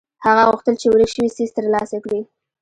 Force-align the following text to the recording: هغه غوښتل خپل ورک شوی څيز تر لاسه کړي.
هغه 0.25 0.43
غوښتل 0.49 0.75
خپل 0.77 0.89
ورک 0.91 1.09
شوی 1.15 1.29
څيز 1.37 1.49
تر 1.57 1.65
لاسه 1.73 1.97
کړي. 2.03 2.21